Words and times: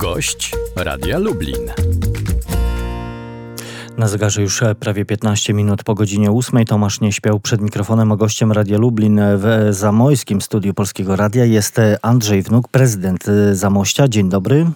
Gość 0.00 0.52
Radia 0.76 1.18
Lublin. 1.18 1.70
Na 3.96 4.08
zegarze 4.08 4.42
już 4.42 4.62
prawie 4.80 5.04
15 5.04 5.54
minut 5.54 5.84
po 5.84 5.94
godzinie 5.94 6.30
8. 6.30 6.64
Tomasz 6.64 7.00
nie 7.00 7.12
śpiał 7.12 7.40
przed 7.40 7.60
mikrofonem, 7.60 8.12
a 8.12 8.16
gościem 8.16 8.52
Radia 8.52 8.78
Lublin 8.78 9.20
w 9.36 9.68
Zamojskim 9.70 10.40
Studiu 10.40 10.74
Polskiego 10.74 11.16
Radia 11.16 11.44
jest 11.44 11.80
Andrzej 12.02 12.42
Wnuk, 12.42 12.68
prezydent 12.68 13.24
Zamościa. 13.52 14.08
Dzień 14.08 14.28
dobry. 14.28 14.66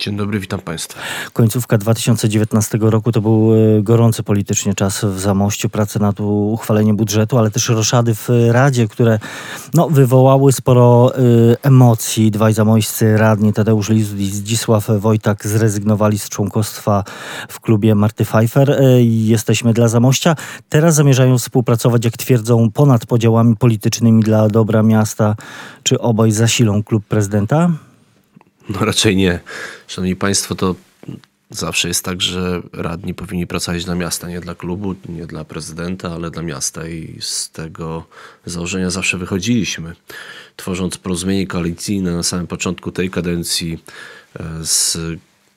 Dzień 0.00 0.16
dobry, 0.16 0.40
witam 0.40 0.60
Państwa. 0.60 1.00
Końcówka 1.32 1.78
2019 1.78 2.78
roku 2.80 3.12
to 3.12 3.20
był 3.20 3.54
e, 3.54 3.82
gorący 3.82 4.22
politycznie 4.22 4.74
czas 4.74 5.04
w 5.04 5.20
Zamościu, 5.20 5.68
prace 5.68 5.98
nad 5.98 6.20
uchwaleniem 6.20 6.96
budżetu, 6.96 7.38
ale 7.38 7.50
też 7.50 7.68
roszady 7.68 8.14
w 8.14 8.28
Radzie, 8.50 8.88
które 8.88 9.18
no, 9.74 9.88
wywołały 9.88 10.52
sporo 10.52 11.12
y, 11.18 11.56
emocji. 11.62 12.30
Dwaj 12.30 12.54
zamojscy 12.54 13.16
radni, 13.16 13.52
Tadeusz 13.52 13.88
Liz 13.88 14.12
i 14.12 14.26
Zdzisław 14.26 14.90
Wojtak, 14.98 15.46
zrezygnowali 15.46 16.18
z 16.18 16.28
członkostwa 16.28 17.04
w 17.48 17.60
klubie 17.60 17.94
Marty 17.94 18.24
Pfeiffer. 18.24 18.70
Y, 18.70 19.02
jesteśmy 19.04 19.72
dla 19.72 19.88
Zamościa. 19.88 20.36
Teraz 20.68 20.94
zamierzają 20.94 21.38
współpracować, 21.38 22.04
jak 22.04 22.16
twierdzą, 22.16 22.70
ponad 22.70 23.06
podziałami 23.06 23.56
politycznymi 23.56 24.22
dla 24.22 24.48
dobra 24.48 24.82
miasta. 24.82 25.36
Czy 25.82 26.00
obaj 26.00 26.32
zasilą 26.32 26.82
klub 26.82 27.04
prezydenta? 27.04 27.70
No 28.68 28.84
raczej 28.84 29.16
nie. 29.16 29.40
Szanowni 29.86 30.16
Państwo, 30.16 30.54
to 30.54 30.74
zawsze 31.50 31.88
jest 31.88 32.04
tak, 32.04 32.22
że 32.22 32.62
radni 32.72 33.14
powinni 33.14 33.46
pracować 33.46 33.84
dla 33.84 33.94
miasta, 33.94 34.28
nie 34.28 34.40
dla 34.40 34.54
klubu, 34.54 34.94
nie 35.08 35.26
dla 35.26 35.44
prezydenta, 35.44 36.12
ale 36.12 36.30
dla 36.30 36.42
miasta 36.42 36.88
i 36.88 37.18
z 37.20 37.50
tego 37.50 38.04
założenia 38.46 38.90
zawsze 38.90 39.18
wychodziliśmy. 39.18 39.94
Tworząc 40.56 40.98
porozumienie 40.98 41.46
koalicyjne 41.46 42.12
na 42.12 42.22
samym 42.22 42.46
początku 42.46 42.92
tej 42.92 43.10
kadencji 43.10 43.78
e, 44.40 44.44
z 44.62 44.98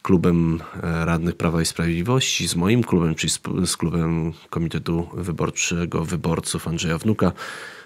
klubem 0.01 0.61
e, 0.83 1.05
radnych 1.05 1.35
Prawa 1.35 1.61
i 1.61 1.65
Sprawiedliwości, 1.65 2.47
z 2.47 2.55
moim 2.55 2.83
klubem, 2.83 3.15
czyli 3.15 3.33
z, 3.65 3.77
klubem 3.77 4.33
Komitetu 4.49 5.09
Wyborczego 5.13 6.05
Wyborców 6.05 6.67
Andrzeja 6.67 6.97
Wnuka, 6.97 7.31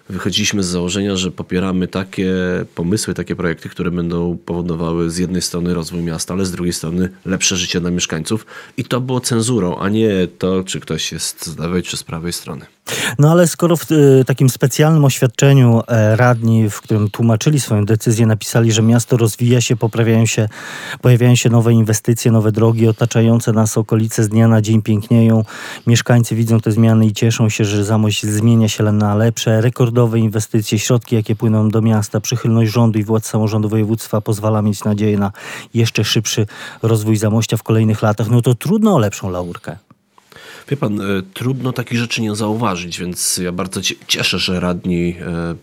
wychodziliśmy 0.09 0.63
z 0.63 0.67
założenia, 0.67 1.15
że 1.15 1.31
popieramy 1.31 1.87
takie 1.87 2.33
pomysły, 2.75 3.13
takie 3.13 3.35
projekty, 3.35 3.69
które 3.69 3.91
będą 3.91 4.37
powodowały 4.45 5.11
z 5.11 5.17
jednej 5.17 5.41
strony 5.41 5.73
rozwój 5.73 6.01
miasta, 6.01 6.33
ale 6.33 6.45
z 6.45 6.51
drugiej 6.51 6.73
strony 6.73 7.09
lepsze 7.25 7.57
życie 7.57 7.81
dla 7.81 7.91
mieszkańców. 7.91 8.45
I 8.77 8.83
to 8.83 9.01
było 9.01 9.19
cenzurą, 9.19 9.77
a 9.77 9.89
nie 9.89 10.27
to, 10.37 10.63
czy 10.63 10.79
ktoś 10.79 11.11
jest 11.11 11.45
z 11.45 11.57
lewej 11.57 11.83
czy 11.83 11.97
z 11.97 12.03
prawej 12.03 12.33
strony. 12.33 12.65
No 13.19 13.31
ale 13.31 13.47
skoro 13.47 13.77
w 13.77 13.91
y, 13.91 14.23
takim 14.25 14.49
specjalnym 14.49 15.05
oświadczeniu 15.05 15.81
e, 15.87 16.15
radni, 16.15 16.69
w 16.69 16.81
którym 16.81 17.09
tłumaczyli 17.09 17.59
swoją 17.59 17.85
decyzję, 17.85 18.25
napisali, 18.25 18.71
że 18.71 18.81
miasto 18.81 19.17
rozwija 19.17 19.61
się, 19.61 19.75
poprawiają 19.75 20.25
się, 20.25 20.49
pojawiają 21.01 21.35
się 21.35 21.49
nowe 21.49 21.73
inwestycje, 21.73 22.31
nowe 22.31 22.51
drogi 22.51 22.87
otaczające 22.87 23.51
nas 23.51 23.77
okolice 23.77 24.23
z 24.23 24.29
dnia 24.29 24.47
na 24.47 24.61
dzień 24.61 24.81
pięknieją. 24.81 25.43
Mieszkańcy 25.87 26.35
widzą 26.35 26.59
te 26.59 26.71
zmiany 26.71 27.05
i 27.05 27.13
cieszą 27.13 27.49
się, 27.49 27.65
że 27.65 27.85
Zamość 27.85 28.25
zmienia 28.25 28.69
się 28.69 28.83
na 28.83 29.15
lepsze. 29.15 29.61
Rekordowe 29.95 30.19
inwestycje, 30.19 30.79
środki 30.79 31.15
jakie 31.15 31.35
płyną 31.35 31.69
do 31.69 31.81
miasta, 31.81 32.19
przychylność 32.19 32.71
rządu 32.71 32.99
i 32.99 33.03
władz 33.03 33.25
samorządu 33.25 33.69
województwa 33.69 34.21
pozwala 34.21 34.61
mieć 34.61 34.83
nadzieję 34.83 35.17
na 35.17 35.31
jeszcze 35.73 36.03
szybszy 36.03 36.47
rozwój 36.81 37.17
Zamościa 37.17 37.57
w 37.57 37.63
kolejnych 37.63 38.01
latach. 38.01 38.29
No 38.29 38.41
to 38.41 38.55
trudno 38.55 38.95
o 38.95 38.99
lepszą 38.99 39.29
laurkę. 39.29 39.77
Wie 40.69 40.77
pan, 40.77 41.01
e, 41.01 41.05
trudno 41.33 41.73
takich 41.73 41.97
rzeczy 41.97 42.21
nie 42.21 42.35
zauważyć, 42.35 42.99
więc 42.99 43.37
ja 43.37 43.51
bardzo 43.51 43.81
cieszę, 44.07 44.39
że 44.39 44.59
radni 44.59 45.15
e, 45.21 45.55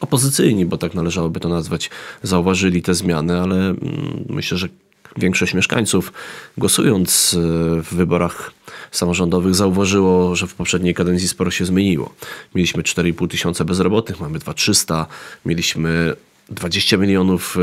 opozycyjni, 0.00 0.66
bo 0.66 0.78
tak 0.78 0.94
należałoby 0.94 1.40
to 1.40 1.48
nazwać, 1.48 1.90
zauważyli 2.22 2.82
te 2.82 2.94
zmiany, 2.94 3.40
ale 3.40 3.56
mm, 3.56 4.24
myślę, 4.28 4.58
że 4.58 4.68
większość 5.16 5.54
mieszkańców 5.54 6.12
głosując 6.58 7.34
e, 7.34 7.38
w 7.82 7.94
wyborach 7.94 8.52
samorządowych 8.92 9.54
zauważyło, 9.54 10.36
że 10.36 10.46
w 10.46 10.54
poprzedniej 10.54 10.94
kadencji 10.94 11.28
sporo 11.28 11.50
się 11.50 11.64
zmieniło. 11.64 12.14
Mieliśmy 12.54 12.82
4,5 12.82 13.28
tysiąca 13.28 13.64
bezrobotnych, 13.64 14.20
mamy 14.20 14.38
2300, 14.38 15.06
mieliśmy 15.46 16.16
20 16.50 16.96
milionów 16.96 17.56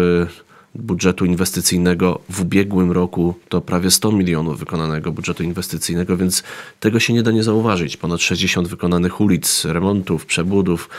budżetu 0.76 1.26
inwestycyjnego 1.26 2.20
w 2.30 2.42
ubiegłym 2.42 2.92
roku 2.92 3.36
to 3.50 3.62
prawie 3.62 3.92
100 3.92 4.12
milionów 4.12 4.60
wykonanego 4.60 5.12
budżetu 5.12 5.44
inwestycyjnego, 5.44 6.18
więc 6.18 6.44
tego 6.80 7.00
się 7.00 7.14
nie 7.14 7.24
da 7.24 7.32
nie 7.32 7.44
zauważyć. 7.44 7.98
Ponad 7.98 8.22
60 8.22 8.68
wykonanych 8.68 9.22
ulic, 9.22 9.66
remontów, 9.66 10.26
przebudów, 10.26 10.90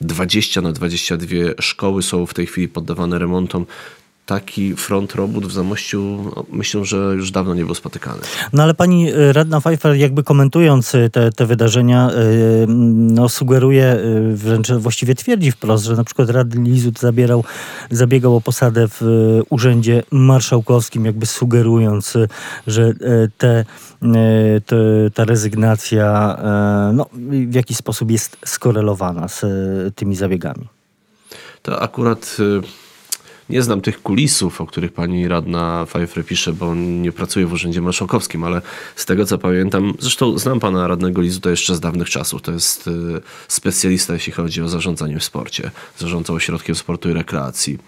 20 0.00 0.60
e, 0.60 0.62
na 0.62 0.72
22 0.72 1.36
szkoły 1.60 2.02
są 2.02 2.26
w 2.26 2.34
tej 2.34 2.46
chwili 2.46 2.68
poddawane 2.68 3.18
remontom 3.18 3.66
taki 4.26 4.76
front 4.76 5.14
robót 5.14 5.46
w 5.46 5.52
Zamościu 5.52 6.32
no, 6.36 6.44
myślę, 6.52 6.84
że 6.84 6.96
już 6.96 7.30
dawno 7.30 7.54
nie 7.54 7.64
był 7.64 7.74
spotykany. 7.74 8.20
No 8.52 8.62
ale 8.62 8.74
pani 8.74 9.12
y, 9.12 9.32
radna 9.32 9.60
Pfeiffer 9.60 9.96
jakby 9.96 10.22
komentując 10.22 10.94
y, 10.94 11.10
te, 11.10 11.32
te 11.32 11.46
wydarzenia 11.46 12.10
y, 12.10 12.66
no, 12.68 13.28
sugeruje, 13.28 13.98
wręcz 14.34 14.72
właściwie 14.72 15.14
twierdzi 15.14 15.50
wprost, 15.52 15.84
że 15.84 15.96
na 15.96 16.04
przykład 16.04 16.30
Rad 16.30 16.54
Lizut 16.54 17.00
zabierał, 17.00 17.44
zabiegał 17.90 18.36
o 18.36 18.40
posadę 18.40 18.88
w 18.88 19.02
urzędzie 19.50 20.02
marszałkowskim, 20.10 21.04
jakby 21.04 21.26
sugerując, 21.26 22.14
że 22.66 22.92
te, 23.38 23.64
te, 24.66 24.76
ta 25.14 25.24
rezygnacja 25.24 26.38
no, 26.92 27.06
w 27.48 27.54
jakiś 27.54 27.76
sposób 27.76 28.10
jest 28.10 28.36
skorelowana 28.44 29.28
z 29.28 29.44
tymi 29.94 30.16
zabiegami. 30.16 30.68
To 31.62 31.82
akurat 31.82 32.36
nie 33.48 33.62
znam 33.62 33.80
tych 33.80 34.02
kulisów, 34.02 34.60
o 34.60 34.66
których 34.66 34.92
pani 34.92 35.28
radna 35.28 35.86
Pfeiffer 35.86 36.24
pisze, 36.26 36.52
bo 36.52 36.74
nie 36.74 37.12
pracuje 37.12 37.46
w 37.46 37.52
Urzędzie 37.52 37.80
Marszałkowskim, 37.80 38.44
ale 38.44 38.62
z 38.96 39.06
tego 39.06 39.26
co 39.26 39.38
pamiętam, 39.38 39.94
zresztą 39.98 40.38
znam 40.38 40.60
pana 40.60 40.88
radnego 40.88 41.22
Lizu 41.22 41.40
to 41.40 41.50
jeszcze 41.50 41.74
z 41.74 41.80
dawnych 41.80 42.10
czasów. 42.10 42.42
To 42.42 42.52
jest 42.52 42.86
y, 42.86 42.90
specjalista, 43.48 44.12
jeśli 44.12 44.32
chodzi 44.32 44.62
o 44.62 44.68
zarządzanie 44.68 45.18
w 45.18 45.24
sporcie. 45.24 45.70
Zarządzał 45.98 46.36
ośrodkiem 46.36 46.74
sportu 46.74 47.10
i 47.10 47.12
rekreacji. 47.12 47.78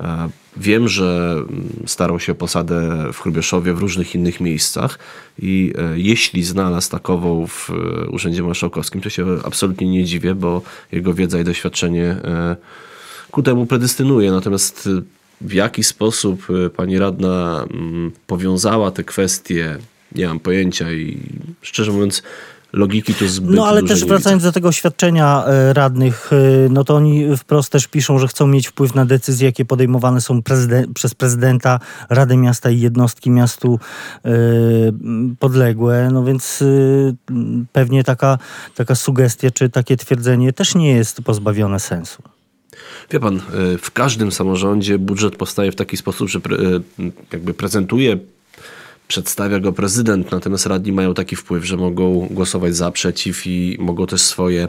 E, 0.00 0.28
wiem, 0.56 0.88
że 0.88 1.36
mm, 1.36 1.68
starał 1.86 2.20
się 2.20 2.32
o 2.32 2.34
posadę 2.34 3.08
w 3.12 3.20
Hrubieszowie, 3.20 3.74
w 3.74 3.78
różnych 3.78 4.14
innych 4.14 4.40
miejscach 4.40 4.98
i 5.38 5.72
e, 5.78 5.98
jeśli 5.98 6.44
znalazł 6.44 6.90
takową 6.90 7.46
w 7.46 7.70
e, 7.70 8.08
Urzędzie 8.08 8.42
Marszałkowskim, 8.42 9.00
to 9.00 9.10
się 9.10 9.26
absolutnie 9.44 9.86
nie 9.86 10.04
dziwię, 10.04 10.34
bo 10.34 10.62
jego 10.92 11.14
wiedza 11.14 11.40
i 11.40 11.44
doświadczenie 11.44 12.16
ku 13.30 13.42
temu 13.42 13.66
predystynuje. 13.66 14.30
Natomiast 14.30 14.86
y, 14.86 15.02
w 15.40 15.52
jaki 15.52 15.84
sposób 15.84 16.50
y, 16.50 16.70
pani 16.70 16.98
radna 16.98 17.64
mm, 17.70 18.12
powiązała 18.26 18.90
te 18.90 19.04
kwestie, 19.04 19.78
nie 20.14 20.26
mam 20.26 20.40
pojęcia 20.40 20.92
i 20.92 21.18
szczerze 21.62 21.92
mówiąc 21.92 22.22
logiki 22.72 23.14
to 23.14 23.28
zbyt 23.28 23.56
No 23.56 23.66
ale 23.66 23.82
też 23.82 24.04
wracając 24.04 24.42
do 24.42 24.52
tego 24.52 24.68
oświadczenia 24.68 25.44
y, 25.70 25.72
radnych, 25.72 26.30
no 26.70 26.84
to 26.84 26.96
oni 26.96 27.36
wprost 27.36 27.72
też 27.72 27.86
piszą, 27.86 28.18
że 28.18 28.28
chcą 28.28 28.46
mieć 28.46 28.68
wpływ 28.68 28.94
na 28.94 29.06
decyzje, 29.06 29.46
jakie 29.46 29.64
podejmowane 29.64 30.20
są 30.20 30.42
przez 30.94 31.14
prezydenta, 31.14 31.80
Rady 32.10 32.36
Miasta 32.36 32.70
i 32.70 32.80
jednostki 32.80 33.30
miastu 33.30 33.78
yy, 34.24 34.32
podległe. 35.38 36.10
No 36.12 36.24
więc 36.24 36.60
yy, 36.60 37.14
pewnie 37.72 38.04
taka, 38.04 38.38
taka 38.74 38.94
sugestia 38.94 39.50
czy 39.50 39.70
takie 39.70 39.96
twierdzenie 39.96 40.52
też 40.52 40.74
nie 40.74 40.90
jest 40.90 41.22
pozbawione 41.22 41.80
sensu. 41.80 42.33
Wie 43.10 43.20
pan, 43.20 43.36
e, 43.36 43.78
w 43.78 43.90
każdym 43.90 44.32
samorządzie 44.32 44.98
budżet 44.98 45.36
powstaje 45.36 45.72
w 45.72 45.76
taki 45.76 45.96
sposób, 45.96 46.28
że 46.28 46.40
pre, 46.40 46.56
jakby 47.32 47.54
prezentuje 47.54 48.18
przedstawia 49.08 49.60
go 49.60 49.72
prezydent, 49.72 50.32
natomiast 50.32 50.66
radni 50.66 50.92
mają 50.92 51.14
taki 51.14 51.36
wpływ, 51.36 51.64
że 51.64 51.76
mogą 51.76 52.28
głosować 52.30 52.76
za, 52.76 52.90
przeciw 52.90 53.46
i 53.46 53.76
mogą 53.80 54.06
też 54.06 54.20
swoje 54.20 54.68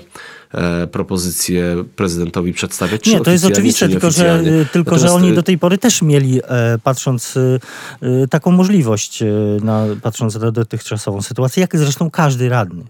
e, 0.53 0.87
propozycje 0.87 1.83
prezydentowi 1.95 2.53
przedstawiać. 2.53 3.05
Nie, 3.05 3.21
to 3.21 3.31
jest 3.31 3.45
oczywiste, 3.45 3.89
tylko, 3.89 4.11
że, 4.11 4.43
tylko 4.71 4.97
że 4.97 5.11
oni 5.11 5.29
e, 5.29 5.33
do 5.33 5.43
tej 5.43 5.57
pory 5.57 5.77
też 5.77 6.01
mieli, 6.01 6.41
e, 6.43 6.77
patrząc 6.83 7.37
e, 7.37 7.59
e 8.01 8.27
taką 8.27 8.51
możliwość, 8.51 9.21
e, 9.21 9.25
na, 9.63 9.85
patrząc 10.01 10.35
na 10.35 10.51
dotychczasową 10.51 11.21
sytuację, 11.21 11.61
jak 11.61 11.77
zresztą 11.77 12.11
każdy 12.11 12.49
radny. 12.49 12.83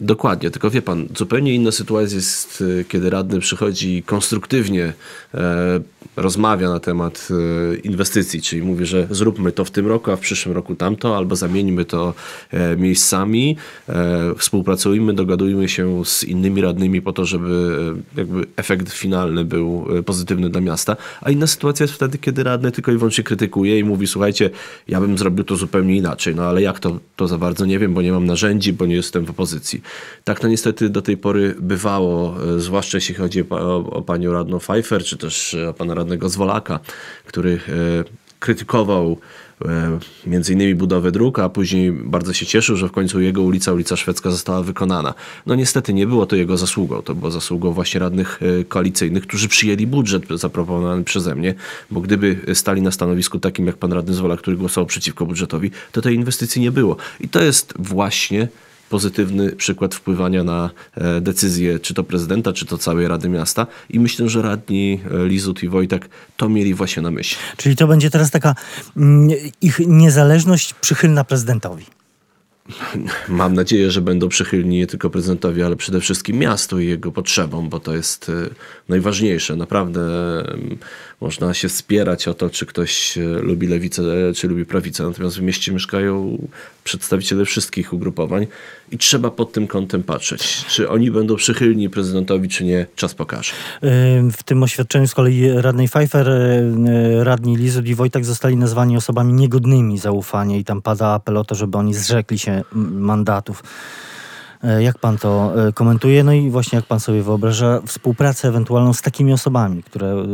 Dokładnie, 0.00 0.50
tylko 0.50 0.70
wie 0.70 0.82
pan, 0.82 1.08
zupełnie 1.16 1.54
inna 1.54 1.72
sytuacja 1.72 2.16
jest, 2.16 2.64
e, 2.80 2.84
kiedy 2.84 3.10
radny 3.10 3.40
przychodzi 3.40 4.02
konstruktywnie, 4.02 4.92
e, 5.34 5.80
rozmawia 6.16 6.68
na 6.68 6.80
temat 6.80 7.28
e, 7.30 7.76
inwestycji, 7.76 8.42
czyli 8.42 8.62
mówi, 8.62 8.86
że 8.86 9.06
zróbmy 9.10 9.52
to 9.52 9.64
w 9.64 9.70
tym 9.70 9.86
roku, 9.86 10.10
a 10.10 10.16
w 10.16 10.20
przyszłym 10.20 10.54
roku 10.54 10.74
tamto, 10.74 11.16
albo 11.16 11.36
zamieńmy 11.36 11.84
to 11.84 12.14
e, 12.50 12.76
miejscami, 12.76 13.56
e, 13.88 14.34
współpracujmy, 14.38 15.14
dogadujmy 15.14 15.68
się 15.68 16.04
z 16.04 16.24
innymi 16.24 16.60
radnymi 16.60 17.02
po 17.02 17.12
to, 17.12 17.24
żeby 17.24 17.76
e, 18.16 18.18
jakby 18.20 18.46
efekt 18.56 18.92
finalny 18.92 19.44
był 19.44 19.86
pozytywny 20.06 20.50
dla 20.50 20.60
miasta. 20.60 20.96
A 21.20 21.30
inna 21.30 21.46
sytuacja 21.46 21.84
jest 21.84 21.94
wtedy, 21.94 22.18
kiedy 22.18 22.42
radny 22.42 22.72
tylko 22.72 22.92
i 22.92 22.96
wyłącznie 22.96 23.24
krytykuje 23.24 23.78
i 23.78 23.84
mówi, 23.84 24.06
słuchajcie, 24.06 24.50
ja 24.88 25.00
bym 25.00 25.18
zrobił 25.18 25.44
to 25.44 25.56
zupełnie 25.56 25.96
inaczej, 25.96 26.34
no 26.34 26.42
ale 26.42 26.62
jak 26.62 26.80
to, 26.80 27.00
to 27.16 27.28
za 27.28 27.38
bardzo 27.38 27.66
nie 27.66 27.78
wiem, 27.78 27.94
bo 27.94 28.02
nie 28.02 28.12
mam 28.12 28.26
narzędzi, 28.26 28.72
bo 28.72 28.86
nie 28.86 28.94
jestem 28.94 29.24
w 29.24 29.30
opozycji. 29.30 29.82
Tak 30.24 30.40
to 30.40 30.48
niestety 30.48 30.90
do 30.90 31.02
tej 31.02 31.16
pory 31.16 31.54
bywało, 31.60 32.36
e, 32.56 32.60
zwłaszcza 32.60 32.96
jeśli 32.96 33.14
chodzi 33.14 33.44
o, 33.50 33.76
o 33.76 34.02
panią 34.02 34.32
radną 34.32 34.58
Pfeiffer, 34.58 35.04
czy 35.04 35.16
też 35.16 35.56
o 35.68 35.74
pana 35.74 35.94
radnego 35.94 36.28
Zwolaka, 36.28 36.80
który 37.26 37.60
e, 37.68 38.30
krytykował 38.40 39.18
e, 39.64 39.98
między 40.26 40.52
innymi 40.52 40.74
budowę 40.74 41.12
dróg, 41.12 41.38
a 41.38 41.48
później 41.48 41.92
bardzo 41.92 42.32
się 42.32 42.46
cieszył, 42.46 42.76
że 42.76 42.88
w 42.88 42.92
końcu 42.92 43.20
jego 43.20 43.42
ulica, 43.42 43.72
ulica 43.72 43.96
Szwedzka 43.96 44.30
została 44.30 44.62
wykonana. 44.62 45.14
No 45.46 45.54
niestety 45.54 45.94
nie 45.94 46.06
było 46.06 46.26
to 46.26 46.36
jego 46.36 46.56
zasługą, 46.56 47.02
to 47.02 47.14
było 47.14 47.30
zasługą 47.30 47.72
właśnie 47.72 48.00
radnych 48.00 48.40
e, 48.42 48.64
koalicyjnych, 48.64 49.22
którzy 49.22 49.48
przyjęli 49.48 49.86
budżet 49.86 50.22
zaproponowany 50.34 51.04
przeze 51.04 51.34
mnie, 51.34 51.54
bo 51.90 52.00
gdyby 52.00 52.54
stali 52.54 52.82
na 52.82 52.90
stanowisku 52.90 53.38
takim 53.38 53.66
jak 53.66 53.76
pan 53.76 53.92
radny 53.92 54.14
Zwola, 54.14 54.36
który 54.36 54.56
głosował 54.56 54.86
przeciwko 54.86 55.26
budżetowi, 55.26 55.70
to 55.92 56.02
tej 56.02 56.14
inwestycji 56.14 56.62
nie 56.62 56.72
było. 56.72 56.96
I 57.20 57.28
to 57.28 57.42
jest 57.42 57.74
właśnie 57.78 58.48
pozytywny 58.90 59.52
przykład 59.52 59.94
wpływania 59.94 60.44
na 60.44 60.70
e, 60.94 61.20
decyzje 61.20 61.78
czy 61.78 61.94
to 61.94 62.04
prezydenta, 62.04 62.52
czy 62.52 62.66
to 62.66 62.78
całej 62.78 63.08
Rady 63.08 63.28
Miasta 63.28 63.66
i 63.90 64.00
myślę, 64.00 64.28
że 64.28 64.42
radni 64.42 65.00
e, 65.10 65.26
Lizut 65.26 65.62
i 65.62 65.68
Wojtek 65.68 66.08
to 66.36 66.48
mieli 66.48 66.74
właśnie 66.74 67.02
na 67.02 67.10
myśli. 67.10 67.36
Czyli 67.56 67.76
to 67.76 67.86
będzie 67.86 68.10
teraz 68.10 68.30
taka 68.30 68.54
mm, 68.96 69.28
ich 69.60 69.80
niezależność 69.86 70.74
przychylna 70.74 71.24
prezydentowi. 71.24 71.84
Mam 73.28 73.54
nadzieję, 73.54 73.90
że 73.90 74.00
będą 74.00 74.28
przychylni 74.28 74.78
nie 74.78 74.86
tylko 74.86 75.10
prezydentowi, 75.10 75.62
ale 75.62 75.76
przede 75.76 76.00
wszystkim 76.00 76.38
miastu 76.38 76.80
i 76.80 76.86
jego 76.86 77.12
potrzebom, 77.12 77.68
bo 77.68 77.80
to 77.80 77.96
jest 77.96 78.28
e, 78.28 78.32
najważniejsze. 78.88 79.56
Naprawdę 79.56 80.00
można 81.20 81.54
się 81.54 81.68
spierać 81.68 82.28
o 82.28 82.34
to, 82.34 82.50
czy 82.50 82.66
ktoś 82.66 83.18
lubi 83.42 83.66
lewicę, 83.66 84.02
czy 84.34 84.48
lubi 84.48 84.64
prawicę. 84.64 85.04
Natomiast 85.04 85.38
w 85.38 85.42
mieście 85.42 85.72
mieszkają 85.72 86.38
przedstawiciele 86.84 87.44
wszystkich 87.44 87.92
ugrupowań 87.92 88.46
i 88.90 88.98
trzeba 88.98 89.30
pod 89.30 89.52
tym 89.52 89.66
kątem 89.66 90.02
patrzeć. 90.02 90.64
Czy 90.68 90.88
oni 90.88 91.10
będą 91.10 91.36
przychylni 91.36 91.90
prezydentowi, 91.90 92.48
czy 92.48 92.64
nie, 92.64 92.86
czas 92.96 93.14
pokaże. 93.14 93.52
W 94.32 94.42
tym 94.44 94.62
oświadczeniu 94.62 95.08
z 95.08 95.14
kolei 95.14 95.50
radnej 95.50 95.88
Pfeiffer, 95.88 96.28
e, 96.28 97.24
radni 97.24 97.56
Lizut 97.56 97.86
i 97.86 97.94
Wojtek 97.94 98.24
zostali 98.24 98.56
nazwani 98.56 98.96
osobami 98.96 99.32
niegodnymi 99.32 99.98
zaufania 99.98 100.56
i 100.56 100.64
tam 100.64 100.82
pada 100.82 101.08
apel 101.08 101.36
o 101.36 101.44
to, 101.44 101.54
żeby 101.54 101.78
oni 101.78 101.94
zrzekli 101.94 102.38
się 102.38 102.62
mandatów. 102.72 103.62
E, 104.64 104.82
jak 104.82 104.98
pan 104.98 105.18
to 105.18 105.52
komentuje? 105.74 106.24
No 106.24 106.32
i 106.32 106.50
właśnie 106.50 106.76
jak 106.76 106.86
pan 106.86 107.00
sobie 107.00 107.22
wyobraża 107.22 107.80
współpracę 107.86 108.48
ewentualną 108.48 108.92
z 108.92 109.02
takimi 109.02 109.32
osobami, 109.32 109.82
które 109.82 110.24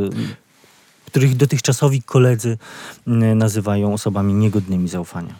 których 1.06 1.36
dotychczasowi 1.36 2.02
koledzy 2.02 2.58
nazywają 3.34 3.92
osobami 3.92 4.34
niegodnymi 4.34 4.88
zaufania. 4.88 5.34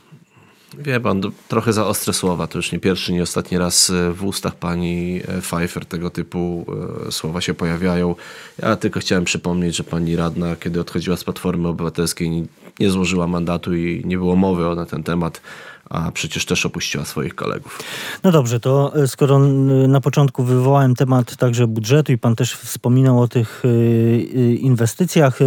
Wie 0.74 1.00
pan, 1.00 1.20
trochę 1.48 1.72
za 1.72 1.86
ostre 1.86 2.12
słowa. 2.12 2.46
To 2.46 2.58
już 2.58 2.72
nie 2.72 2.78
pierwszy, 2.78 3.12
nie 3.12 3.22
ostatni 3.22 3.58
raz 3.58 3.90
e, 3.90 4.12
w 4.12 4.24
ustach 4.24 4.54
pani 4.54 5.20
e, 5.28 5.40
Pfeiffer 5.40 5.86
tego 5.86 6.10
typu 6.10 6.66
e, 7.08 7.12
słowa 7.12 7.40
się 7.40 7.54
pojawiają. 7.54 8.14
Ja 8.62 8.76
tylko 8.76 9.00
chciałem 9.00 9.24
przypomnieć, 9.24 9.76
że 9.76 9.84
pani 9.84 10.16
radna, 10.16 10.56
kiedy 10.56 10.80
odchodziła 10.80 11.16
z 11.16 11.24
Platformy 11.24 11.68
Obywatelskiej, 11.68 12.46
nie 12.80 12.90
złożyła 12.90 13.26
mandatu 13.26 13.74
i 13.74 14.02
nie 14.04 14.18
było 14.18 14.36
mowy 14.36 14.76
na 14.76 14.86
ten 14.86 15.02
temat 15.02 15.40
a 15.91 16.11
przecież 16.12 16.44
też 16.44 16.67
opuściła 16.67 17.05
swoich 17.05 17.35
kolegów. 17.35 17.79
No 18.23 18.33
dobrze, 18.33 18.61
to 18.61 18.97
e, 18.97 19.09
skoro 19.09 19.38
na 19.88 20.00
początku 20.00 20.44
wywołałem 20.44 20.94
temat 20.94 21.37
także 21.37 21.67
budżetu 21.67 22.12
i 22.12 22.19
pan 22.19 22.37
też 22.37 22.55
wspominał 22.55 23.21
o 23.21 23.29
tych 23.29 23.62
e, 23.65 23.69
e, 23.69 24.55
inwestycjach, 24.55 25.38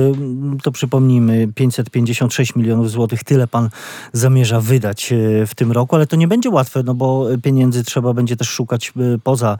to 0.64 0.72
przypomnijmy 0.72 1.48
556 1.56 2.56
milionów 2.56 2.92
złotych, 2.92 3.24
tyle 3.24 3.48
pan 3.48 3.70
zamierza 4.14 4.62
wydać 4.62 5.14
w 5.48 5.56
tym 5.56 5.72
roku, 5.72 5.96
ale 5.96 6.08
to 6.08 6.16
nie 6.16 6.28
będzie 6.28 6.50
łatwe, 6.50 6.84
no 6.84 6.94
bo 6.94 7.28
pieniędzy 7.44 7.84
trzeba 7.84 8.14
będzie 8.14 8.36
też 8.36 8.50
szukać 8.50 8.94
poza 9.24 9.58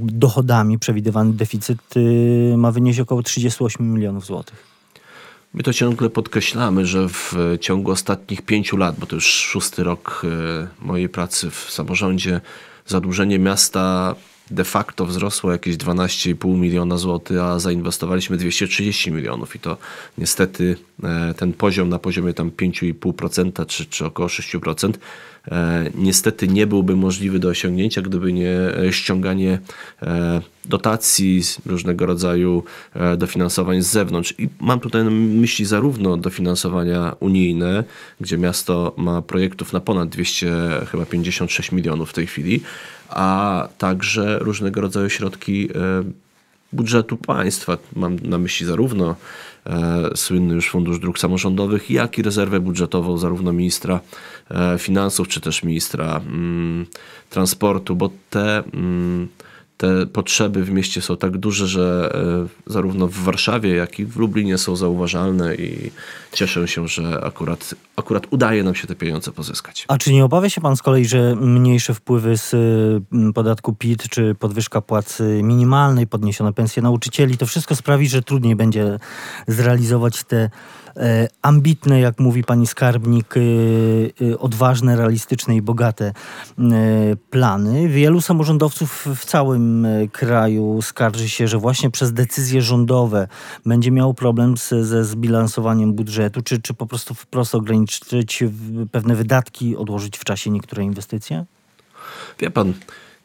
dochodami. 0.00 0.78
Przewidywany 0.78 1.32
deficyt 1.32 1.94
ma 2.56 2.72
wynieść 2.72 3.00
około 3.00 3.22
38 3.22 3.92
milionów 3.94 4.26
złotych. 4.26 4.73
My 5.54 5.62
to 5.62 5.72
ciągle 5.72 6.10
podkreślamy, 6.10 6.86
że 6.86 7.08
w 7.08 7.34
ciągu 7.60 7.90
ostatnich 7.90 8.42
pięciu 8.42 8.76
lat, 8.76 8.96
bo 8.98 9.06
to 9.06 9.14
już 9.14 9.26
szósty 9.26 9.84
rok 9.84 10.22
e, 10.24 10.68
mojej 10.86 11.08
pracy 11.08 11.50
w 11.50 11.70
samorządzie, 11.70 12.40
zadłużenie 12.86 13.38
miasta 13.38 14.14
de 14.50 14.64
facto 14.64 15.06
wzrosło 15.06 15.52
jakieś 15.52 15.76
12,5 15.76 16.58
miliona 16.58 16.96
złotych, 16.96 17.40
a 17.40 17.58
zainwestowaliśmy 17.58 18.36
230 18.36 19.12
milionów 19.12 19.56
i 19.56 19.58
to 19.58 19.76
niestety 20.18 20.76
e, 21.02 21.34
ten 21.34 21.52
poziom 21.52 21.88
na 21.88 21.98
poziomie 21.98 22.34
tam 22.34 22.50
5,5% 22.50 23.66
czy, 23.66 23.86
czy 23.86 24.06
około 24.06 24.28
6% 24.28 24.92
E, 25.50 25.90
niestety 25.94 26.48
nie 26.48 26.66
byłby 26.66 26.96
możliwy 26.96 27.38
do 27.38 27.48
osiągnięcia, 27.48 28.02
gdyby 28.02 28.32
nie 28.32 28.56
ściąganie 28.90 29.58
e, 30.02 30.40
dotacji, 30.64 31.42
różnego 31.66 32.06
rodzaju 32.06 32.64
dofinansowań 33.18 33.82
z 33.82 33.86
zewnątrz. 33.86 34.34
I 34.38 34.48
mam 34.60 34.80
tutaj 34.80 35.04
na 35.04 35.10
myśli 35.10 35.64
zarówno 35.64 36.16
dofinansowania 36.16 37.16
unijne, 37.20 37.84
gdzie 38.20 38.38
miasto 38.38 38.94
ma 38.96 39.22
projektów 39.22 39.72
na 39.72 39.80
ponad 39.80 40.08
200, 40.08 40.52
chyba 40.90 41.06
56 41.06 41.72
milionów 41.72 42.10
w 42.10 42.12
tej 42.12 42.26
chwili, 42.26 42.60
a 43.08 43.68
także 43.78 44.38
różnego 44.38 44.80
rodzaju 44.80 45.10
środki 45.10 45.68
budżetu 46.74 47.16
państwa. 47.16 47.78
Mam 47.96 48.16
na 48.16 48.38
myśli 48.38 48.66
zarówno 48.66 49.16
e, 49.66 50.10
słynny 50.16 50.54
już 50.54 50.70
Fundusz 50.70 50.98
Dróg 50.98 51.18
Samorządowych, 51.18 51.90
jak 51.90 52.18
i 52.18 52.22
rezerwę 52.22 52.60
budżetową 52.60 53.18
zarówno 53.18 53.52
ministra 53.52 54.00
e, 54.50 54.78
finansów, 54.78 55.28
czy 55.28 55.40
też 55.40 55.62
ministra 55.62 56.20
mm, 56.26 56.86
transportu, 57.30 57.96
bo 57.96 58.10
te 58.30 58.62
mm, 58.74 59.28
te 59.76 60.06
potrzeby 60.06 60.64
w 60.64 60.70
mieście 60.70 61.02
są 61.02 61.16
tak 61.16 61.38
duże, 61.38 61.66
że 61.66 62.10
e, 62.66 62.72
zarówno 62.72 63.08
w 63.08 63.14
Warszawie, 63.14 63.74
jak 63.74 64.00
i 64.00 64.06
w 64.06 64.16
Lublinie 64.16 64.58
są 64.58 64.76
zauważalne 64.76 65.54
i 65.54 65.90
cieszę 66.32 66.68
się, 66.68 66.88
że 66.88 67.20
akurat, 67.24 67.74
akurat 67.96 68.26
udaje 68.30 68.62
nam 68.62 68.74
się 68.74 68.86
te 68.86 68.94
pieniądze 68.94 69.32
pozyskać. 69.32 69.84
A 69.88 69.98
czy 69.98 70.12
nie 70.12 70.24
obawia 70.24 70.50
się 70.50 70.60
pan 70.60 70.76
z 70.76 70.82
kolei, 70.82 71.04
że 71.04 71.36
mniejsze 71.36 71.94
wpływy 71.94 72.36
z 72.36 72.54
podatku 73.34 73.72
PIT 73.72 74.08
czy 74.08 74.34
podwyżka 74.34 74.80
płacy 74.80 75.40
minimalnej, 75.42 76.06
podniesione 76.06 76.52
pensje 76.52 76.82
nauczycieli, 76.82 77.38
to 77.38 77.46
wszystko 77.46 77.76
sprawi, 77.76 78.08
że 78.08 78.22
trudniej 78.22 78.56
będzie 78.56 78.98
zrealizować 79.48 80.24
te 80.24 80.50
ambitne, 81.42 82.00
jak 82.00 82.20
mówi 82.20 82.44
pani 82.44 82.66
skarbnik, 82.66 83.34
e, 83.36 83.40
e, 84.30 84.38
odważne, 84.38 84.96
realistyczne 84.96 85.56
i 85.56 85.62
bogate 85.62 86.12
plany. 87.30 87.88
Wielu 87.88 88.20
samorządowców 88.20 89.08
w 89.16 89.24
całym 89.24 89.86
kraju 90.12 90.82
skarży 90.82 91.28
się, 91.28 91.48
że 91.48 91.58
właśnie 91.58 91.90
przez 91.90 92.12
decyzje 92.12 92.62
rządowe 92.62 93.28
będzie 93.66 93.90
miał 93.90 94.14
problem 94.14 94.56
z, 94.56 94.68
ze 94.68 95.04
zbilansowaniem 95.04 95.94
budżetu, 95.94 96.42
czy, 96.42 96.62
czy 96.62 96.74
po 96.74 96.86
prostu 96.86 97.14
wprost 97.14 97.54
ograniczyć 97.54 98.44
pewne 98.92 99.14
wydatki, 99.14 99.76
odłożyć 99.76 100.18
w 100.18 100.24
czasie 100.24 100.50
niektóre 100.50 100.84
inwestycje? 100.84 101.44
Wie 102.38 102.50
pan, 102.50 102.72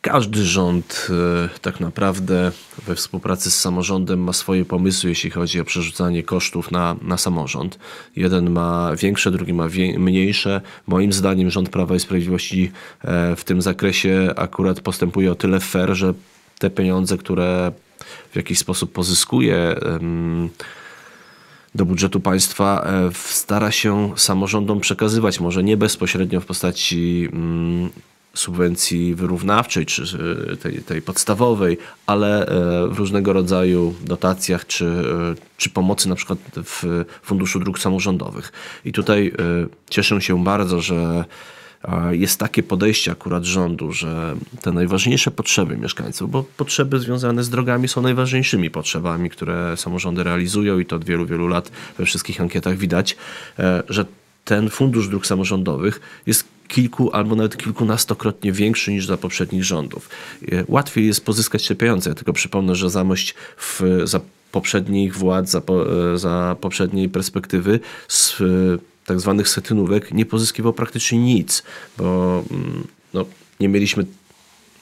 każdy 0.02 0.46
rząd 0.46 1.08
e, 1.10 1.60
tak 1.60 1.80
naprawdę 1.80 2.52
we 2.88 2.96
współpracy 2.96 3.52
z 3.52 3.60
samorządem 3.60 4.24
ma 4.24 4.34
swoje 4.34 4.66
pomysły, 4.66 5.10
jeśli 5.10 5.30
chodzi 5.30 5.60
o 5.60 5.66
przerzucanie 5.66 6.24
kosztów 6.24 6.72
na, 6.72 6.96
na 7.02 7.18
samorząd. 7.18 7.80
Jeden 8.16 8.50
ma 8.50 8.96
większe, 8.96 9.32
drugi 9.32 9.54
ma 9.54 9.70
wie, 9.70 10.00
mniejsze. 10.00 10.62
Moim 10.88 11.14
zdaniem 11.14 11.50
rząd 11.50 11.70
Prawa 11.70 11.96
i 11.96 12.00
Sprawiedliwości 12.00 12.72
e, 13.04 13.36
w 13.36 13.44
tym 13.44 13.62
zakresie 13.62 14.34
akurat 14.36 14.82
postępuje 14.82 15.32
o 15.32 15.36
tyle 15.36 15.60
fair, 15.60 15.94
że 15.96 16.14
te 16.60 16.70
pieniądze, 16.70 17.18
które 17.18 17.72
w 18.32 18.36
jakiś 18.36 18.60
sposób 18.60 18.92
pozyskuje 18.92 19.76
do 21.76 21.86
budżetu 21.86 22.20
państwa 22.20 22.88
e, 22.88 23.10
stara 23.14 23.72
się 23.72 24.14
samorządom 24.16 24.80
przekazywać, 24.80 25.40
może 25.40 25.64
nie 25.64 25.78
bezpośrednio 25.78 26.42
w 26.42 26.46
postaci 26.46 27.30
mm, 27.34 27.90
subwencji 28.40 29.16
wyrównawczej, 29.16 29.86
czy 29.86 30.04
tej, 30.62 30.82
tej 30.82 31.02
podstawowej, 31.02 31.78
ale 32.06 32.46
e, 32.46 32.88
w 32.88 32.98
różnego 32.98 33.34
rodzaju 33.34 33.96
dotacjach, 34.02 34.68
czy, 34.68 34.86
e, 34.86 35.36
czy 35.58 35.70
pomocy 35.70 36.10
na 36.10 36.16
przykład 36.16 36.40
w 36.56 37.06
Funduszu 37.24 37.60
Dróg 37.60 37.80
Samorządowych. 37.80 38.52
I 38.86 38.92
tutaj 38.92 39.28
e, 39.28 39.32
cieszę 39.90 40.22
się 40.22 40.44
bardzo, 40.44 40.82
że 40.82 41.26
jest 42.12 42.40
takie 42.40 42.64
podejście 42.64 43.12
akurat 43.12 43.44
rządu, 43.46 43.92
że 43.92 44.36
te 44.62 44.72
najważniejsze 44.72 45.32
potrzeby 45.32 45.78
mieszkańców, 45.78 46.32
bo 46.32 46.44
potrzeby 46.58 47.00
związane 47.00 47.44
z 47.44 47.50
drogami 47.50 47.88
są 47.88 48.02
najważniejszymi 48.02 48.70
potrzebami, 48.70 49.30
które 49.30 49.78
samorządy 49.78 50.24
realizują 50.24 50.80
i 50.80 50.86
to 50.86 50.96
od 50.96 51.06
wielu, 51.06 51.26
wielu 51.26 51.48
lat 51.48 51.72
we 51.98 52.06
wszystkich 52.06 52.42
ankietach 52.42 52.78
widać, 52.78 53.18
że 53.90 54.06
ten 54.46 54.70
fundusz 54.70 55.08
dróg 55.08 55.28
samorządowych 55.28 56.00
jest 56.26 56.48
kilku 56.70 57.12
albo 57.12 57.36
nawet 57.36 57.58
kilkunastokrotnie 57.58 58.52
większy 58.52 58.92
niż 58.92 59.06
za 59.06 59.18
poprzednich 59.18 59.64
rządów. 59.64 60.10
E, 60.52 60.64
łatwiej 60.68 61.08
jest 61.08 61.26
pozyskać 61.26 61.68
te 61.68 61.76
pieniądze. 61.76 62.10
Ja 62.10 62.16
tylko 62.16 62.34
przypomnę, 62.34 62.76
że 62.76 62.90
zamość 62.90 63.36
w, 63.58 63.82
za 64.04 64.20
poprzednich 64.52 65.16
władz, 65.16 65.50
za, 65.50 65.62
e, 66.14 66.18
za 66.18 66.56
poprzedniej 66.62 67.10
perspektywy 67.10 67.80
z 68.08 68.42
e, 68.42 68.46
tak 69.06 69.20
zwanych 69.20 69.50
setynówek 69.50 70.14
nie 70.14 70.26
pozyskiwał 70.26 70.74
praktycznie 70.74 71.20
nic, 71.20 71.64
bo 71.98 72.44
mm, 72.52 72.88
no, 73.14 73.26
nie 73.60 73.70
mieliśmy 73.70 74.06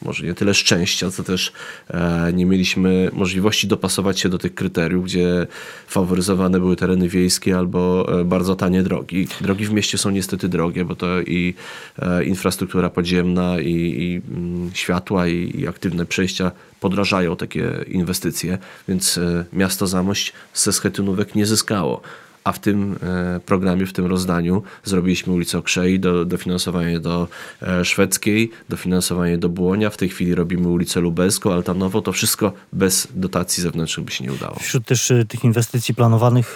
może 0.01 0.25
nie 0.25 0.34
tyle 0.34 0.54
szczęścia, 0.54 1.12
co 1.12 1.24
też 1.24 1.51
e, 1.89 2.32
nie 2.34 2.46
mieliśmy 2.46 3.10
możliwości 3.13 3.68
dopasować 3.68 4.20
się 4.20 4.30
do 4.30 4.38
tych 4.38 4.56
kryteriów, 4.56 5.06
gdzie 5.06 5.48
faworyzowane 5.88 6.60
były 6.60 6.75
tereny 6.75 7.10
wiejskie 7.10 7.58
albo 7.58 8.08
e, 8.20 8.25
bardzo 8.25 8.56
tanie 8.56 8.84
drogi. 8.84 9.27
Drogi 9.42 9.66
w 9.66 9.72
mieście 9.72 9.98
są 9.98 10.10
niestety 10.10 10.50
drogie, 10.50 10.86
bo 10.86 10.96
to 10.96 11.22
i 11.22 11.54
e, 12.00 12.24
infrastruktura 12.24 12.89
podziemna, 12.89 13.60
i, 13.60 13.72
i 13.72 14.22
mm, 14.34 14.72
światła, 14.74 15.27
i, 15.27 15.60
i 15.60 15.68
aktywne 15.68 16.06
przejścia 16.06 16.51
podrażają 16.80 17.36
takie 17.36 17.86
inwestycje, 17.88 18.58
więc 18.88 19.20
miasto 19.54 19.88
Zamość 19.88 20.34
ze 20.54 20.74
schetynówek 20.74 21.36
nie 21.36 21.46
zyskało. 21.46 22.01
A 22.48 22.51
w 22.51 22.60
tym 22.60 22.96
e, 23.04 23.39
programie, 23.39 23.86
w 23.86 23.94
tym 23.94 24.06
rozdaniu 24.06 24.63
zrobiliśmy 24.84 25.34
ulicę 25.34 25.58
Okrzei, 25.58 26.00
do, 26.00 26.25
dofinansowanie 26.25 27.00
do 27.00 27.27
e, 27.62 27.86
Szwedzkiej, 27.86 28.51
dofinansowanie 28.70 29.38
do 29.38 29.50
Błonia. 29.50 29.89
W 29.89 29.98
tej 29.98 30.10
chwili 30.10 30.36
robimy 30.36 30.68
ulicę 30.68 31.00
Lubelską, 31.00 31.54
Altanową. 31.54 32.01
To 32.01 32.12
wszystko 32.12 32.54
bez 32.74 33.08
dotacji 33.16 33.63
zewnętrznych 33.63 34.06
by 34.06 34.12
się 34.12 34.24
nie 34.24 34.34
udało. 34.34 34.56
Wśród 34.60 34.86
też 34.86 35.12
y, 35.12 35.25
tych 35.25 35.44
inwestycji 35.44 35.96
planowanych 35.96 36.56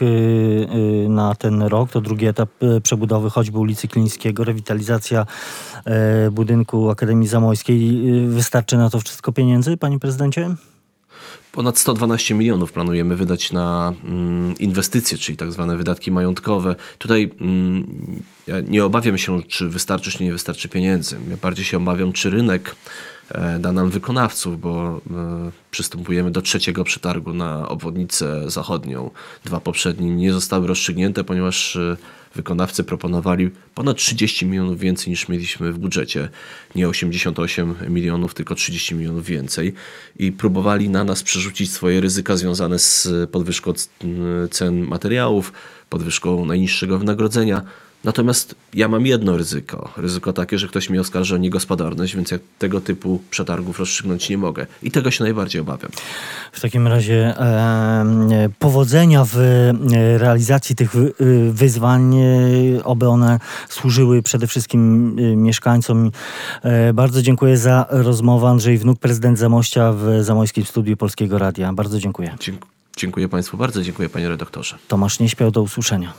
na 1.09 1.35
ten 1.35 1.61
rok, 1.61 1.91
to 1.91 2.01
drugi 2.01 2.25
etap 2.25 2.49
przebudowy 2.83 3.29
choćby 3.29 3.57
ulicy 3.57 3.87
Klińskiego, 3.87 4.43
rewitalizacja 4.43 5.25
e, 5.85 6.31
budynku 6.31 6.89
Akademii 6.89 7.27
Zamojskiej. 7.27 8.01
Wystarczy 8.27 8.77
na 8.77 8.89
to 8.89 8.99
wszystko 8.99 9.31
pieniędzy, 9.31 9.77
panie 9.77 9.99
prezydencie? 9.99 10.55
Ponad 11.51 11.79
112 11.79 12.35
milionów 12.35 12.71
planujemy 12.71 13.15
wydać 13.15 13.51
na 13.51 13.93
mm, 14.03 14.57
inwestycje, 14.57 15.17
czyli 15.17 15.37
tak 15.37 15.51
zwane 15.51 15.77
wydatki 15.77 16.11
majątkowe. 16.11 16.75
Tutaj 16.97 17.31
mm, 17.41 18.23
ja 18.47 18.61
nie 18.61 18.85
obawiam 18.85 19.17
się, 19.17 19.43
czy 19.43 19.69
wystarczy, 19.69 20.11
czy 20.11 20.23
nie 20.23 20.31
wystarczy 20.31 20.69
pieniędzy. 20.69 21.17
Ja 21.29 21.37
bardziej 21.37 21.65
się 21.65 21.77
obawiam, 21.77 22.13
czy 22.13 22.29
rynek 22.29 22.75
e, 23.29 23.59
da 23.59 23.71
nam 23.71 23.89
wykonawców, 23.89 24.61
bo 24.61 25.01
e, 25.11 25.51
przystępujemy 25.71 26.31
do 26.31 26.41
trzeciego 26.41 26.83
przetargu 26.83 27.33
na 27.33 27.69
obwodnicę 27.69 28.51
zachodnią. 28.51 29.11
Dwa 29.45 29.59
poprzednie 29.59 30.15
nie 30.15 30.33
zostały 30.33 30.67
rozstrzygnięte, 30.67 31.23
ponieważ 31.23 31.75
e, 31.75 31.97
wykonawcy 32.35 32.83
proponowali 32.83 33.49
ponad 33.75 33.97
30 33.97 34.45
milionów 34.45 34.79
więcej 34.79 35.09
niż 35.09 35.29
mieliśmy 35.29 35.73
w 35.73 35.79
budżecie. 35.79 36.29
Nie 36.75 36.89
88 36.89 37.75
milionów, 37.89 38.33
tylko 38.33 38.55
30 38.55 38.95
milionów 38.95 39.25
więcej. 39.25 39.73
I 40.19 40.31
próbowali 40.31 40.89
na 40.89 41.03
nas 41.03 41.23
przerzucić 41.23 41.71
swoje 41.71 42.01
ryzyka 42.01 42.37
związane 42.37 42.79
z 42.79 43.09
podwyżką 43.31 43.73
cen 44.51 44.87
materiałów, 44.87 45.53
podwyżką 45.89 46.45
najniższego 46.45 46.99
wynagrodzenia. 46.99 47.61
Natomiast 48.03 48.55
ja 48.73 48.87
mam 48.87 49.05
jedno 49.05 49.37
ryzyko. 49.37 49.89
Ryzyko 49.97 50.33
takie, 50.33 50.57
że 50.57 50.67
ktoś 50.67 50.89
mnie 50.89 51.01
oskarży 51.01 51.35
o 51.35 51.37
niegospodarność, 51.37 52.15
więc 52.15 52.31
ja 52.31 52.39
tego 52.59 52.81
typu 52.81 53.21
przetargów 53.29 53.79
rozstrzygnąć 53.79 54.29
nie 54.29 54.37
mogę. 54.37 54.67
I 54.83 54.91
tego 54.91 55.11
się 55.11 55.23
najbardziej 55.23 55.61
obawiam. 55.61 55.91
W 56.51 56.61
takim 56.61 56.87
razie 56.87 57.39
e, 57.39 58.49
powodzenia 58.59 59.25
w 59.25 59.37
e, 59.37 60.17
realizacji 60.17 60.75
tych 60.75 60.95
y, 60.95 61.13
wyzwań, 61.51 62.15
e, 62.15 62.83
oby 62.83 63.07
one 63.07 63.39
służyły 63.69 64.21
przede 64.21 64.47
wszystkim 64.47 65.15
e, 65.19 65.35
mieszkańcom. 65.35 66.11
E, 66.63 66.93
bardzo 66.93 67.21
dziękuję 67.21 67.57
za 67.57 67.85
rozmowę. 67.89 68.47
Andrzej 68.47 68.77
Wnuk, 68.77 68.99
prezydent 68.99 69.39
Zamościa 69.39 69.93
w 69.93 70.23
Zamojskim 70.23 70.65
Studiu 70.65 70.97
Polskiego 70.97 71.37
Radia. 71.37 71.73
Bardzo 71.73 71.99
dziękuję. 71.99 72.37
Dziękuję 72.97 73.29
Państwu 73.29 73.57
bardzo, 73.57 73.83
dziękuję 73.83 74.09
Panie 74.09 74.29
redaktorze. 74.29 74.77
Tomasz 74.87 75.19
Nieśpiał, 75.19 75.51
do 75.51 75.61
usłyszenia. 75.61 76.13